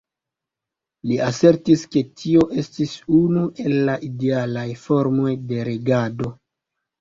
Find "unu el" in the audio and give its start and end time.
3.19-3.77